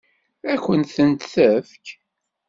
Ad 0.51 0.59
kent-tent-tefk? 0.63 1.85